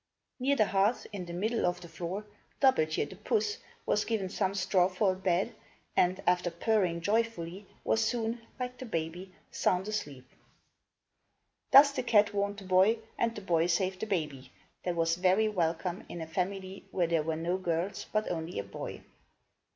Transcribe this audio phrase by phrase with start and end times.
[0.39, 2.25] Near the hearth, in the middle of the floor,
[2.59, 5.53] Dub belt je', the puss, was given some straw for a bed
[5.95, 10.27] and, after purring joyfully, was soon, like the baby, sound asleep.
[11.71, 14.51] Thus the cat warned the boy, and the boy saved the baby,
[14.83, 18.63] that was very welcome in a family where there were no girls, but only a
[18.63, 19.01] boy.